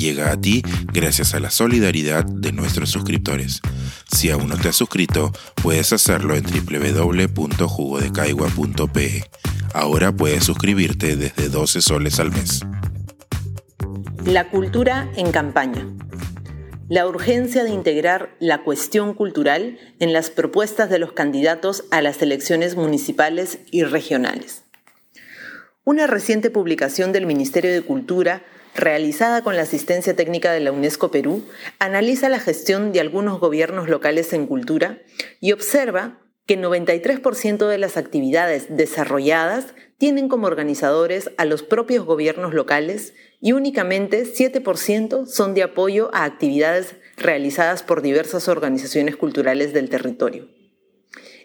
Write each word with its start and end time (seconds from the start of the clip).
llega 0.00 0.32
a 0.32 0.40
ti 0.40 0.62
gracias 0.92 1.34
a 1.34 1.40
la 1.40 1.50
solidaridad 1.50 2.24
de 2.24 2.52
nuestros 2.52 2.88
suscriptores. 2.90 3.60
Si 4.12 4.30
aún 4.30 4.48
no 4.48 4.56
te 4.56 4.70
has 4.70 4.76
suscrito, 4.76 5.30
puedes 5.62 5.92
hacerlo 5.92 6.34
en 6.34 6.42
www.jugodecaigua.pe. 6.42 9.24
Ahora 9.72 10.10
puedes 10.10 10.42
suscribirte 10.44 11.14
desde 11.16 11.48
12 11.48 11.82
soles 11.82 12.18
al 12.18 12.32
mes. 12.32 12.62
La 14.24 14.50
cultura 14.50 15.08
en 15.16 15.30
campaña. 15.30 15.86
La 16.88 17.06
urgencia 17.06 17.62
de 17.62 17.70
integrar 17.70 18.34
la 18.40 18.64
cuestión 18.64 19.14
cultural 19.14 19.78
en 20.00 20.12
las 20.12 20.30
propuestas 20.30 20.90
de 20.90 20.98
los 20.98 21.12
candidatos 21.12 21.84
a 21.92 22.02
las 22.02 22.20
elecciones 22.20 22.74
municipales 22.74 23.60
y 23.70 23.84
regionales. 23.84 24.64
Una 25.84 26.08
reciente 26.08 26.50
publicación 26.50 27.12
del 27.12 27.26
Ministerio 27.26 27.70
de 27.70 27.82
Cultura, 27.82 28.42
realizada 28.74 29.42
con 29.42 29.56
la 29.56 29.62
asistencia 29.62 30.14
técnica 30.16 30.52
de 30.52 30.60
la 30.60 30.72
UNESCO 30.72 31.10
Perú, 31.10 31.44
analiza 31.78 32.28
la 32.28 32.40
gestión 32.40 32.92
de 32.92 33.00
algunos 33.00 33.40
gobiernos 33.40 33.88
locales 33.88 34.32
en 34.32 34.46
cultura 34.46 34.98
y 35.40 35.52
observa 35.52 36.18
que 36.46 36.54
el 36.54 36.62
93% 36.62 37.68
de 37.68 37.78
las 37.78 37.96
actividades 37.96 38.66
desarrolladas 38.76 39.74
tienen 39.98 40.28
como 40.28 40.46
organizadores 40.46 41.30
a 41.36 41.44
los 41.44 41.62
propios 41.62 42.04
gobiernos 42.04 42.54
locales 42.54 43.14
y 43.40 43.52
únicamente 43.52 44.24
7% 44.24 45.26
son 45.26 45.54
de 45.54 45.62
apoyo 45.62 46.10
a 46.12 46.24
actividades 46.24 46.96
realizadas 47.16 47.82
por 47.82 48.02
diversas 48.02 48.48
organizaciones 48.48 49.16
culturales 49.16 49.72
del 49.72 49.90
territorio. 49.90 50.59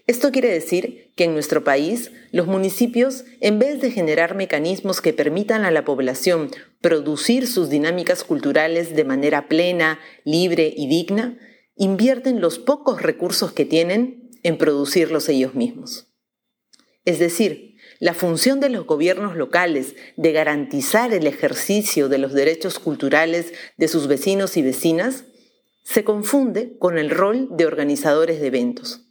Esto 0.08 0.32
quiere 0.32 0.52
decir 0.52 1.12
que 1.16 1.24
en 1.24 1.34
nuestro 1.34 1.64
país 1.64 2.12
los 2.32 2.46
municipios, 2.46 3.26
en 3.42 3.58
vez 3.58 3.82
de 3.82 3.90
generar 3.90 4.36
mecanismos 4.36 5.02
que 5.02 5.14
permitan 5.14 5.66
a 5.66 5.72
la 5.72 5.84
población 5.84 6.52
producir 6.80 7.48
sus 7.48 7.70
dinámicas 7.70 8.24
culturales 8.24 8.96
de 8.96 9.04
manera 9.04 9.48
plena, 9.48 10.00
libre 10.24 10.72
y 10.78 10.88
digna, 10.88 11.40
invierten 11.76 12.40
los 12.40 12.60
pocos 12.60 13.02
recursos 13.02 13.52
que 13.52 13.66
tienen 13.66 14.30
en 14.44 14.60
producirlos 14.60 15.28
ellos 15.28 15.56
mismos. 15.56 16.08
Es 17.04 17.18
decir, 17.18 17.76
la 18.00 18.14
función 18.14 18.60
de 18.60 18.70
los 18.70 18.86
gobiernos 18.86 19.36
locales 19.36 19.96
de 20.18 20.32
garantizar 20.34 21.14
el 21.14 21.26
ejercicio 21.26 22.10
de 22.10 22.20
los 22.20 22.34
derechos 22.34 22.78
culturales 22.78 23.54
de 23.78 23.88
sus 23.88 24.08
vecinos 24.08 24.56
y 24.56 24.62
vecinas 24.62 25.26
se 25.82 26.04
confunde 26.04 26.78
con 26.78 27.00
el 27.00 27.10
rol 27.10 27.48
de 27.52 27.66
organizadores 27.66 28.40
de 28.40 28.48
eventos 28.48 29.05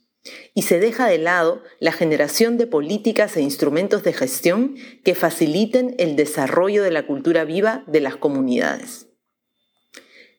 y 0.54 0.62
se 0.62 0.80
deja 0.80 1.06
de 1.06 1.18
lado 1.18 1.62
la 1.80 1.92
generación 1.92 2.56
de 2.56 2.66
políticas 2.66 3.36
e 3.36 3.42
instrumentos 3.42 4.02
de 4.02 4.12
gestión 4.12 4.76
que 5.04 5.14
faciliten 5.14 5.94
el 5.98 6.16
desarrollo 6.16 6.82
de 6.82 6.90
la 6.90 7.06
cultura 7.06 7.44
viva 7.44 7.84
de 7.86 8.00
las 8.00 8.16
comunidades. 8.16 9.08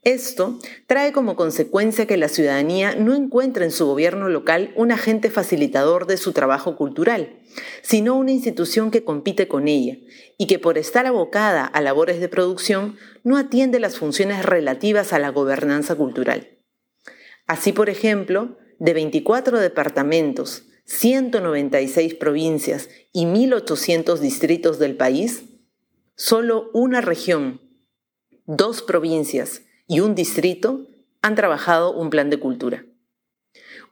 Esto 0.06 0.60
trae 0.86 1.12
como 1.12 1.36
consecuencia 1.36 2.06
que 2.06 2.16
la 2.16 2.30
ciudadanía 2.30 2.94
no 2.94 3.16
encuentre 3.16 3.66
en 3.66 3.72
su 3.72 3.88
gobierno 3.88 4.30
local 4.30 4.72
un 4.76 4.92
agente 4.92 5.32
facilitador 5.32 6.06
de 6.06 6.18
su 6.18 6.32
trabajo 6.32 6.76
cultural, 6.76 7.40
sino 7.82 8.16
una 8.16 8.32
institución 8.32 8.92
que 8.92 9.04
compite 9.04 9.48
con 9.48 9.68
ella 9.68 9.98
y 10.38 10.46
que 10.46 10.60
por 10.60 10.78
estar 10.78 11.08
abocada 11.08 11.66
a 11.66 11.82
labores 11.82 12.20
de 12.20 12.30
producción 12.30 12.98
no 13.24 13.36
atiende 13.36 13.80
las 13.80 13.98
funciones 13.98 14.46
relativas 14.46 15.12
a 15.12 15.18
la 15.18 15.30
gobernanza 15.30 15.96
cultural. 15.96 16.60
Así, 17.48 17.72
por 17.72 17.90
ejemplo, 17.90 18.58
de 18.80 18.94
24 18.94 19.60
departamentos, 19.60 20.64
196 20.86 22.14
provincias 22.16 22.90
y 23.12 23.26
1.800 23.26 24.20
distritos 24.20 24.80
del 24.80 24.96
país, 24.96 25.44
solo 26.16 26.70
una 26.74 27.02
región, 27.02 27.62
dos 28.46 28.82
provincias 28.82 29.64
y 29.88 30.00
un 30.00 30.16
distrito 30.16 30.88
han 31.22 31.36
trabajado 31.36 31.92
un 31.92 32.10
plan 32.10 32.30
de 32.30 32.40
cultura. 32.40 32.86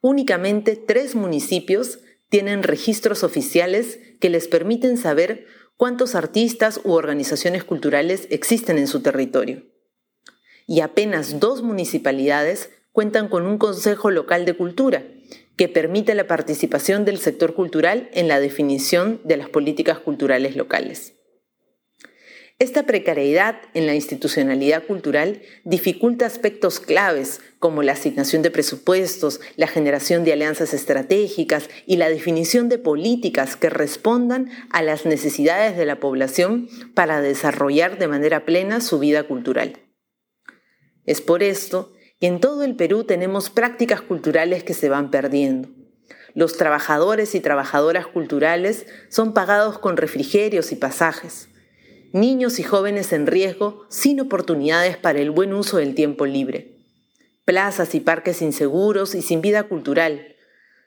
Únicamente 0.01 0.75
tres 0.75 1.15
municipios 1.15 1.99
tienen 2.29 2.63
registros 2.63 3.23
oficiales 3.23 3.99
que 4.19 4.29
les 4.29 4.47
permiten 4.47 4.97
saber 4.97 5.45
cuántos 5.77 6.15
artistas 6.15 6.79
u 6.83 6.91
organizaciones 6.93 7.63
culturales 7.63 8.27
existen 8.29 8.77
en 8.77 8.87
su 8.87 9.01
territorio. 9.01 9.63
Y 10.65 10.81
apenas 10.81 11.39
dos 11.39 11.61
municipalidades 11.61 12.69
cuentan 12.93 13.27
con 13.27 13.45
un 13.45 13.57
Consejo 13.57 14.11
Local 14.11 14.45
de 14.45 14.53
Cultura, 14.53 15.03
que 15.57 15.67
permite 15.67 16.15
la 16.15 16.27
participación 16.27 17.05
del 17.05 17.17
sector 17.17 17.55
cultural 17.55 18.09
en 18.13 18.27
la 18.27 18.39
definición 18.39 19.19
de 19.23 19.37
las 19.37 19.49
políticas 19.49 19.99
culturales 19.99 20.55
locales. 20.55 21.15
Esta 22.59 22.85
precariedad 22.85 23.59
en 23.73 23.87
la 23.87 23.95
institucionalidad 23.95 24.85
cultural 24.85 25.41
dificulta 25.65 26.27
aspectos 26.27 26.79
claves 26.79 27.41
como 27.57 27.81
la 27.81 27.93
asignación 27.93 28.43
de 28.43 28.51
presupuestos, 28.51 29.41
la 29.55 29.67
generación 29.67 30.23
de 30.23 30.33
alianzas 30.33 30.73
estratégicas 30.73 31.69
y 31.87 31.97
la 31.97 32.09
definición 32.09 32.69
de 32.69 32.77
políticas 32.77 33.55
que 33.55 33.71
respondan 33.71 34.51
a 34.69 34.83
las 34.83 35.05
necesidades 35.05 35.75
de 35.75 35.85
la 35.85 35.99
población 35.99 36.69
para 36.93 37.21
desarrollar 37.21 37.97
de 37.97 38.07
manera 38.07 38.45
plena 38.45 38.81
su 38.81 38.99
vida 38.99 39.23
cultural. 39.23 39.79
Es 41.05 41.21
por 41.21 41.41
esto 41.41 41.92
que 42.23 42.27
en 42.27 42.39
todo 42.39 42.63
el 42.63 42.77
Perú 42.77 43.03
tenemos 43.03 43.49
prácticas 43.49 43.99
culturales 43.99 44.63
que 44.63 44.73
se 44.73 44.87
van 44.87 45.11
perdiendo. 45.11 45.67
Los 46.33 46.55
trabajadores 46.55 47.35
y 47.35 47.41
trabajadoras 47.41 48.07
culturales 48.07 48.85
son 49.09 49.33
pagados 49.33 49.77
con 49.77 49.97
refrigerios 49.97 50.71
y 50.71 50.77
pasajes 50.77 51.49
niños 52.13 52.59
y 52.59 52.63
jóvenes 52.63 53.11
en 53.11 53.27
riesgo 53.27 53.85
sin 53.89 54.21
oportunidades 54.21 54.95
para 54.95 55.19
el 55.19 55.31
buen 55.31 55.51
uso 55.51 55.75
del 55.75 55.95
tiempo 55.95 56.25
libre, 56.25 56.77
plazas 57.43 57.93
y 57.93 57.99
parques 57.99 58.41
inseguros 58.41 59.15
y 59.15 59.21
sin 59.21 59.41
vida 59.41 59.63
cultural, 59.63 60.37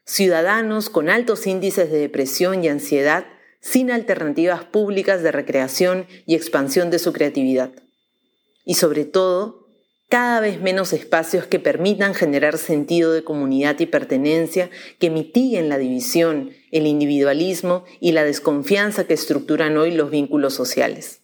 ciudadanos 0.06 0.88
con 0.88 1.10
altos 1.10 1.46
índices 1.46 1.90
de 1.90 1.98
depresión 1.98 2.64
y 2.64 2.68
ansiedad 2.68 3.26
sin 3.60 3.90
alternativas 3.90 4.64
públicas 4.64 5.22
de 5.22 5.32
recreación 5.32 6.06
y 6.24 6.34
expansión 6.34 6.88
de 6.88 6.98
su 6.98 7.12
creatividad. 7.12 7.72
Y 8.64 8.76
sobre 8.76 9.04
todo, 9.04 9.65
cada 10.08 10.40
vez 10.40 10.60
menos 10.60 10.92
espacios 10.92 11.46
que 11.46 11.58
permitan 11.58 12.14
generar 12.14 12.58
sentido 12.58 13.12
de 13.12 13.24
comunidad 13.24 13.78
y 13.80 13.86
pertenencia, 13.86 14.70
que 14.98 15.10
mitiguen 15.10 15.68
la 15.68 15.78
división, 15.78 16.50
el 16.70 16.86
individualismo 16.86 17.84
y 18.00 18.12
la 18.12 18.24
desconfianza 18.24 19.06
que 19.06 19.14
estructuran 19.14 19.76
hoy 19.76 19.90
los 19.90 20.10
vínculos 20.10 20.54
sociales. 20.54 21.22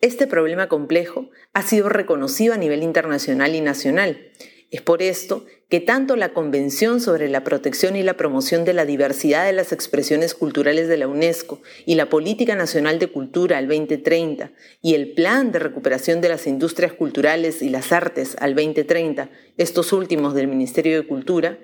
Este 0.00 0.26
problema 0.26 0.68
complejo 0.68 1.30
ha 1.52 1.62
sido 1.62 1.88
reconocido 1.88 2.54
a 2.54 2.58
nivel 2.58 2.82
internacional 2.82 3.54
y 3.54 3.60
nacional. 3.60 4.32
Es 4.72 4.80
por 4.80 5.02
esto 5.02 5.44
que 5.68 5.80
tanto 5.80 6.16
la 6.16 6.32
Convención 6.32 7.02
sobre 7.02 7.28
la 7.28 7.44
Protección 7.44 7.94
y 7.94 8.02
la 8.02 8.16
Promoción 8.16 8.64
de 8.64 8.72
la 8.72 8.86
Diversidad 8.86 9.44
de 9.44 9.52
las 9.52 9.70
Expresiones 9.70 10.34
Culturales 10.34 10.88
de 10.88 10.96
la 10.96 11.08
UNESCO 11.08 11.60
y 11.84 11.94
la 11.94 12.08
Política 12.08 12.56
Nacional 12.56 12.98
de 12.98 13.08
Cultura 13.08 13.58
al 13.58 13.68
2030 13.68 14.50
y 14.80 14.94
el 14.94 15.12
Plan 15.12 15.52
de 15.52 15.58
Recuperación 15.58 16.22
de 16.22 16.30
las 16.30 16.46
Industrias 16.46 16.94
Culturales 16.94 17.60
y 17.60 17.68
las 17.68 17.92
Artes 17.92 18.34
al 18.40 18.54
2030, 18.54 19.28
estos 19.58 19.92
últimos 19.92 20.32
del 20.32 20.48
Ministerio 20.48 20.96
de 20.96 21.06
Cultura, 21.06 21.58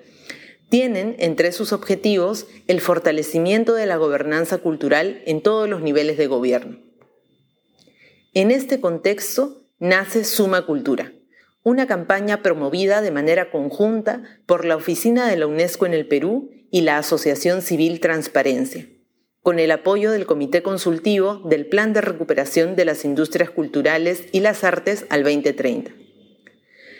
tienen 0.69 1.15
entre 1.17 1.51
sus 1.51 1.73
objetivos 1.73 2.45
el 2.67 2.79
fortalecimiento 2.79 3.73
de 3.73 3.87
la 3.87 3.97
gobernanza 3.97 4.59
cultural 4.59 5.23
en 5.25 5.41
todos 5.41 5.67
los 5.67 5.81
niveles 5.81 6.19
de 6.19 6.27
gobierno. 6.27 6.77
En 8.35 8.51
este 8.51 8.79
contexto 8.79 9.63
nace 9.79 10.23
Suma 10.23 10.67
Cultura, 10.67 11.11
una 11.63 11.87
campaña 11.87 12.41
promovida 12.41 13.01
de 13.01 13.11
manera 13.11 13.51
conjunta 13.51 14.23
por 14.45 14.65
la 14.65 14.75
Oficina 14.75 15.27
de 15.27 15.37
la 15.37 15.47
UNESCO 15.47 15.85
en 15.85 15.93
el 15.93 16.07
Perú 16.07 16.51
y 16.71 16.81
la 16.81 16.97
Asociación 16.97 17.61
Civil 17.61 17.99
Transparencia, 17.99 18.87
con 19.41 19.59
el 19.59 19.71
apoyo 19.71 20.11
del 20.11 20.25
Comité 20.25 20.63
Consultivo 20.63 21.41
del 21.45 21.67
Plan 21.67 21.93
de 21.93 22.01
Recuperación 22.01 22.75
de 22.75 22.85
las 22.85 23.03
Industrias 23.03 23.49
Culturales 23.49 24.25
y 24.31 24.39
las 24.39 24.63
Artes 24.63 25.05
al 25.09 25.23
2030. 25.23 25.91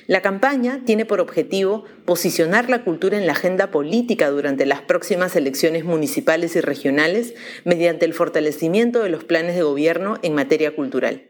La 0.08 0.24
campaña 0.24 0.82
tiene 0.86 1.06
por 1.06 1.22
objetivo 1.22 1.86
posicionar 2.04 2.68
la 2.68 2.84
cultura 2.84 3.16
en 3.16 3.28
la 3.28 3.34
agenda 3.34 3.70
política 3.70 4.32
durante 4.32 4.66
las 4.66 4.82
próximas 4.82 5.36
elecciones 5.36 5.86
municipales 5.86 6.56
y 6.56 6.62
regionales 6.62 7.36
mediante 7.64 8.06
el 8.06 8.16
fortalecimiento 8.16 9.04
de 9.04 9.10
los 9.10 9.24
planes 9.24 9.56
de 9.56 9.62
gobierno 9.62 10.18
en 10.24 10.34
materia 10.34 10.76
cultural. 10.76 11.29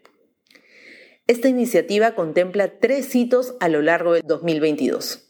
Esta 1.30 1.48
iniciativa 1.48 2.16
contempla 2.16 2.80
tres 2.80 3.14
hitos 3.16 3.54
a 3.60 3.70
lo 3.70 3.84
largo 3.84 4.14
de 4.14 4.24
2022. 4.26 5.30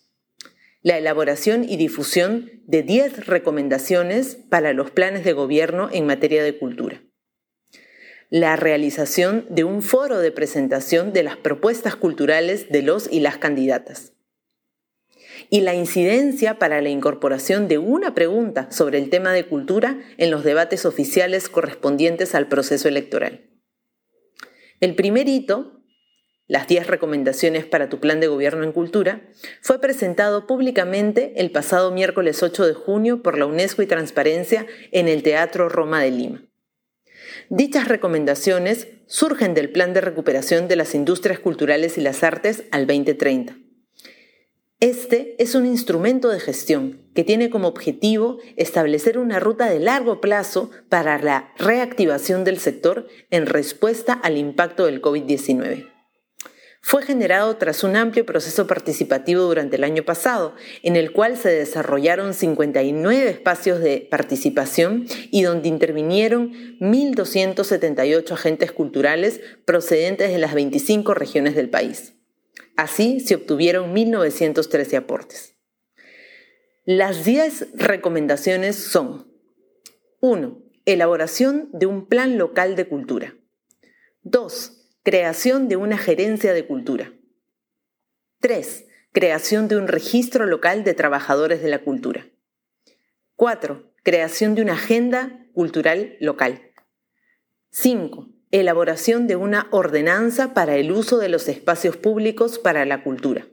La 0.82 0.98
elaboración 0.98 1.66
y 1.68 1.76
difusión 1.76 2.50
de 2.66 2.84
10 2.84 3.26
recomendaciones 3.28 4.38
para 4.50 4.72
los 4.72 4.92
planes 4.92 5.26
de 5.26 5.34
gobierno 5.34 5.90
en 5.92 6.06
materia 6.06 6.42
de 6.42 6.58
cultura 6.58 7.02
la 8.30 8.56
realización 8.56 9.46
de 9.50 9.64
un 9.64 9.82
foro 9.82 10.20
de 10.20 10.32
presentación 10.32 11.14
de 11.14 11.24
las 11.24 11.36
propuestas 11.36 11.96
culturales 11.96 12.70
de 12.70 12.84
los 12.84 13.12
y 13.12 13.22
las 13.22 13.40
candidatas. 13.40 14.14
Y 15.50 15.62
la 15.62 15.74
incidencia 15.74 16.60
para 16.60 16.80
la 16.82 16.90
incorporación 16.90 17.68
de 17.68 17.80
una 17.80 18.14
pregunta 18.14 18.72
sobre 18.72 19.00
el 19.00 19.10
tema 19.10 19.34
de 19.34 19.48
cultura 19.48 20.00
en 20.18 20.30
los 20.30 20.44
debates 20.44 20.86
oficiales 20.86 21.50
correspondientes 21.50 22.36
al 22.36 22.48
proceso 22.48 22.88
electoral. 22.88 23.50
El 24.80 24.96
primer 24.96 25.28
hito 25.28 25.79
las 26.50 26.68
10 26.68 26.88
recomendaciones 26.88 27.64
para 27.64 27.90
tu 27.90 28.00
plan 28.00 28.20
de 28.20 28.28
gobierno 28.28 28.64
en 28.64 28.72
cultura, 28.72 29.22
fue 29.62 29.80
presentado 29.80 30.48
públicamente 30.48 31.34
el 31.38 31.52
pasado 31.52 31.92
miércoles 31.92 32.42
8 32.42 32.66
de 32.66 32.74
junio 32.74 33.22
por 33.22 33.38
la 33.38 33.46
UNESCO 33.46 33.84
y 33.84 33.86
Transparencia 33.86 34.66
en 34.92 35.08
el 35.08 35.22
Teatro 35.22 35.70
Roma 35.70 36.02
de 36.02 36.10
Lima. 36.12 36.44
Dichas 37.50 37.88
recomendaciones 37.88 38.88
surgen 39.06 39.54
del 39.54 39.72
Plan 39.72 39.94
de 39.94 40.02
Recuperación 40.02 40.68
de 40.68 40.76
las 40.76 40.96
Industrias 40.96 41.38
Culturales 41.38 42.00
y 42.00 42.02
las 42.02 42.24
Artes 42.24 42.64
al 42.72 42.88
2030. 42.88 43.56
Este 44.80 45.36
es 45.38 45.54
un 45.54 45.68
instrumento 45.68 46.30
de 46.30 46.40
gestión 46.40 47.04
que 47.14 47.24
tiene 47.24 47.52
como 47.52 47.68
objetivo 47.68 48.40
establecer 48.56 49.20
una 49.20 49.40
ruta 49.40 49.70
de 49.70 49.80
largo 49.80 50.20
plazo 50.20 50.72
para 50.90 51.20
la 51.20 51.54
reactivación 51.60 52.44
del 52.44 52.58
sector 52.58 53.08
en 53.30 53.46
respuesta 53.46 54.14
al 54.14 54.38
impacto 54.38 54.88
del 54.88 55.00
COVID-19 55.00 55.99
fue 56.82 57.04
generado 57.04 57.58
tras 57.58 57.84
un 57.84 57.96
amplio 57.96 58.26
proceso 58.26 58.66
participativo 58.66 59.44
durante 59.44 59.76
el 59.76 59.84
año 59.84 60.04
pasado, 60.04 60.56
en 60.82 60.96
el 60.96 61.12
cual 61.12 61.38
se 61.38 61.50
desarrollaron 61.50 62.34
59 62.34 63.30
espacios 63.30 63.80
de 63.82 64.08
participación 64.10 65.06
y 65.30 65.44
donde 65.44 65.68
intervinieron 65.68 66.52
1.278 66.80 68.32
agentes 68.32 68.72
culturales 68.72 69.42
procedentes 69.66 70.32
de 70.32 70.38
las 70.38 70.54
25 70.54 71.14
regiones 71.14 71.56
del 71.56 71.70
país. 71.70 72.14
Así 72.78 73.20
se 73.20 73.36
obtuvieron 73.36 73.94
1.913 73.94 74.98
aportes. 74.98 75.56
Las 76.86 77.26
10 77.26 77.74
recomendaciones 77.74 78.78
son 78.78 79.28
1. 80.22 80.64
Elaboración 80.86 81.70
de 81.74 81.86
un 81.86 82.08
plan 82.08 82.38
local 82.38 82.76
de 82.76 82.88
cultura. 82.88 83.36
2 84.24 84.79
Creación 85.02 85.70
de 85.70 85.78
una 85.78 85.98
gerencia 85.98 86.54
de 86.54 86.68
cultura. 86.68 87.14
3. 88.42 88.86
Creación 89.14 89.70
de 89.70 89.78
un 89.78 89.88
registro 89.88 90.46
local 90.46 90.84
de 90.84 90.94
trabajadores 90.94 91.62
de 91.62 91.70
la 91.70 91.80
cultura. 91.80 92.28
4. 93.38 93.94
Creación 94.04 94.56
de 94.56 94.62
una 94.62 94.74
agenda 94.74 95.48
cultural 95.54 96.18
local. 96.20 96.74
5. 97.70 98.28
Elaboración 98.52 99.26
de 99.26 99.38
una 99.38 99.70
ordenanza 99.72 100.54
para 100.54 100.76
el 100.76 100.92
uso 100.92 101.18
de 101.18 101.30
los 101.30 101.48
espacios 101.48 101.96
públicos 101.96 102.60
para 102.60 102.84
la 102.84 103.02
cultura. 103.02 103.48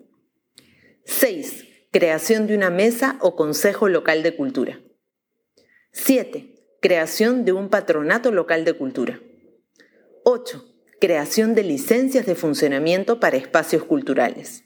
6. 1.04 1.64
Creación 1.93 2.48
de 2.48 2.56
una 2.56 2.70
mesa 2.70 3.19
o 3.20 3.37
consejo 3.37 3.88
local 3.88 4.25
de 4.25 4.34
cultura. 4.34 4.81
7. 5.93 6.56
Creación 6.82 7.44
de 7.44 7.52
un 7.52 7.69
patronato 7.69 8.32
local 8.32 8.64
de 8.64 8.72
cultura. 8.72 9.20
8 10.25 10.72
creación 11.00 11.54
de 11.54 11.62
licencias 11.62 12.26
de 12.26 12.34
funcionamiento 12.34 13.20
para 13.20 13.37
espacios 13.37 13.84
culturales. 13.84 14.64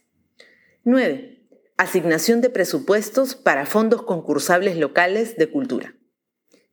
9. 0.84 1.48
Asignación 1.76 2.40
de 2.40 2.50
presupuestos 2.50 3.34
para 3.34 3.66
fondos 3.66 4.02
concursables 4.02 4.76
locales 4.76 5.36
de 5.36 5.50
cultura. 5.50 5.94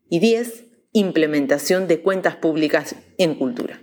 Y 0.10 0.20
10. 0.20 0.66
Implementación 0.94 1.88
de 1.88 2.02
cuentas 2.02 2.36
públicas 2.36 2.96
en 3.18 3.36
cultura. 3.36 3.82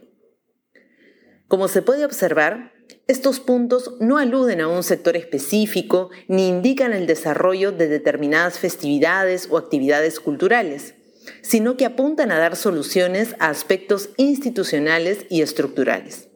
Como 1.49 1.69
se 1.69 1.83
puede 1.83 2.05
observar, 2.05 2.73
estos 3.07 3.41
puntos 3.41 3.97
no 4.01 4.19
aluden 4.19 4.61
a 4.61 4.69
un 4.69 4.83
sector 4.83 5.17
específico 5.17 6.11
ni 6.27 6.49
indican 6.49 6.93
el 6.93 7.07
desarrollo 7.07 7.71
de 7.73 7.89
determinadas 7.89 8.59
festividades 8.59 9.49
o 9.51 9.59
actividades 9.59 10.21
culturales, 10.21 10.95
sino 11.43 11.77
que 11.77 11.85
apuntan 11.85 12.33
a 12.33 12.39
dar 12.39 12.57
soluciones 12.57 13.35
a 13.39 13.49
aspectos 13.49 14.11
institucionales 14.17 15.27
y 15.29 15.43
estructurales. 15.43 16.29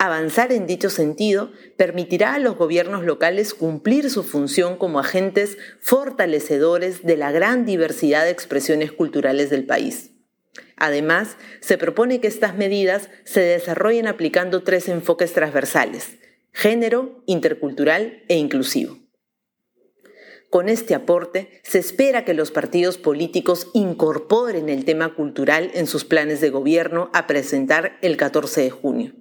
Avanzar 0.00 0.52
en 0.52 0.68
dicho 0.68 0.90
sentido 0.90 1.50
permitirá 1.76 2.34
a 2.34 2.38
los 2.38 2.56
gobiernos 2.56 3.04
locales 3.04 3.52
cumplir 3.52 4.10
su 4.10 4.22
función 4.22 4.76
como 4.76 5.00
agentes 5.00 5.58
fortalecedores 5.80 7.02
de 7.02 7.16
la 7.16 7.32
gran 7.32 7.64
diversidad 7.64 8.24
de 8.24 8.30
expresiones 8.30 8.92
culturales 8.92 9.50
del 9.50 9.66
país. 9.66 10.12
Además, 10.76 11.36
se 11.60 11.78
propone 11.78 12.20
que 12.20 12.28
estas 12.28 12.56
medidas 12.56 13.10
se 13.24 13.40
desarrollen 13.40 14.06
aplicando 14.06 14.62
tres 14.62 14.88
enfoques 14.88 15.32
transversales, 15.32 16.18
género, 16.52 17.24
intercultural 17.26 18.22
e 18.28 18.36
inclusivo. 18.36 19.07
Con 20.50 20.70
este 20.70 20.94
aporte, 20.94 21.60
se 21.62 21.78
espera 21.78 22.24
que 22.24 22.32
los 22.32 22.50
partidos 22.50 22.96
políticos 22.96 23.68
incorporen 23.74 24.70
el 24.70 24.86
tema 24.86 25.14
cultural 25.14 25.70
en 25.74 25.86
sus 25.86 26.06
planes 26.06 26.40
de 26.40 26.48
gobierno 26.48 27.10
a 27.12 27.26
presentar 27.26 27.98
el 28.00 28.16
14 28.16 28.62
de 28.62 28.70
junio. 28.70 29.14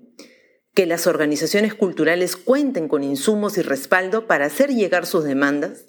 Que 0.74 0.86
las 0.86 1.06
organizaciones 1.06 1.74
culturales 1.74 2.38
cuenten 2.38 2.88
con 2.88 3.04
insumos 3.04 3.58
y 3.58 3.62
respaldo 3.62 4.26
para 4.26 4.46
hacer 4.46 4.74
llegar 4.74 5.06
sus 5.06 5.26
demandas 5.26 5.88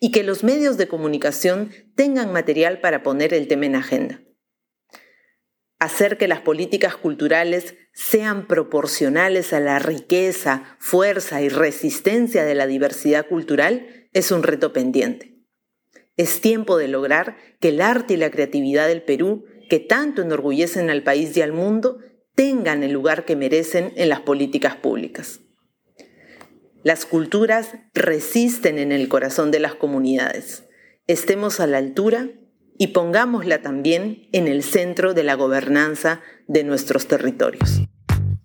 y 0.00 0.10
que 0.10 0.24
los 0.24 0.42
medios 0.42 0.76
de 0.76 0.88
comunicación 0.88 1.70
tengan 1.94 2.32
material 2.32 2.80
para 2.80 3.04
poner 3.04 3.32
el 3.32 3.46
tema 3.46 3.66
en 3.66 3.76
agenda. 3.76 4.20
Hacer 5.78 6.18
que 6.18 6.26
las 6.26 6.40
políticas 6.40 6.96
culturales 6.96 7.76
sean 8.02 8.46
proporcionales 8.46 9.52
a 9.52 9.60
la 9.60 9.78
riqueza, 9.78 10.64
fuerza 10.78 11.42
y 11.42 11.50
resistencia 11.50 12.44
de 12.44 12.54
la 12.54 12.66
diversidad 12.66 13.26
cultural 13.26 14.08
es 14.14 14.30
un 14.30 14.42
reto 14.42 14.72
pendiente. 14.72 15.44
Es 16.16 16.40
tiempo 16.40 16.78
de 16.78 16.88
lograr 16.88 17.36
que 17.60 17.68
el 17.68 17.82
arte 17.82 18.14
y 18.14 18.16
la 18.16 18.30
creatividad 18.30 18.88
del 18.88 19.02
Perú, 19.02 19.44
que 19.68 19.80
tanto 19.80 20.22
enorgullecen 20.22 20.88
al 20.88 21.02
país 21.02 21.36
y 21.36 21.42
al 21.42 21.52
mundo, 21.52 21.98
tengan 22.34 22.82
el 22.82 22.92
lugar 22.92 23.26
que 23.26 23.36
merecen 23.36 23.92
en 23.96 24.08
las 24.08 24.20
políticas 24.20 24.76
públicas. 24.76 25.40
Las 26.82 27.04
culturas 27.04 27.74
resisten 27.92 28.78
en 28.78 28.92
el 28.92 29.08
corazón 29.08 29.50
de 29.50 29.60
las 29.60 29.74
comunidades. 29.74 30.64
Estemos 31.06 31.60
a 31.60 31.66
la 31.66 31.76
altura 31.76 32.30
y 32.80 32.88
pongámosla 32.88 33.60
también 33.60 34.26
en 34.32 34.48
el 34.48 34.64
centro 34.64 35.12
de 35.12 35.22
la 35.22 35.34
gobernanza 35.34 36.22
de 36.48 36.64
nuestros 36.64 37.06
territorios. 37.06 37.82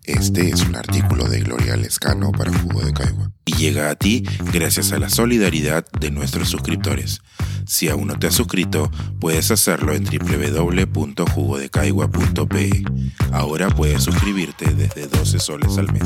Este 0.04 0.50
es 0.50 0.60
un 0.60 0.76
artículo 0.76 1.26
de 1.26 1.40
Gloria 1.40 1.74
Lescano 1.74 2.32
para 2.32 2.52
Jugo 2.52 2.82
de 2.82 2.92
Caigua 2.92 3.32
y 3.46 3.56
llega 3.56 3.88
a 3.88 3.94
ti 3.94 4.24
gracias 4.52 4.92
a 4.92 4.98
la 4.98 5.08
solidaridad 5.08 5.86
de 5.98 6.10
nuestros 6.10 6.50
suscriptores. 6.50 7.22
Si 7.66 7.88
aún 7.88 8.08
no 8.08 8.18
te 8.18 8.26
has 8.26 8.34
suscrito, 8.34 8.90
puedes 9.20 9.50
hacerlo 9.50 9.94
en 9.94 10.04
www.jugodecaigua.pe. 10.04 12.84
Ahora 13.32 13.70
puedes 13.70 14.02
suscribirte 14.02 14.66
desde 14.74 15.06
12 15.06 15.38
soles 15.38 15.78
al 15.78 15.90
mes. 15.94 16.02